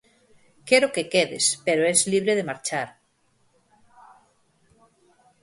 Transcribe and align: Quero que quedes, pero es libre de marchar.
Quero 0.69 0.87
que 0.95 1.03
quedes, 1.13 1.45
pero 1.65 1.81
es 1.93 1.99
libre 2.13 2.33
de 2.35 2.47
marchar. 2.49 2.87